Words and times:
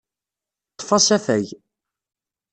Ḍḍef 0.77 0.89
asafag. 0.97 1.47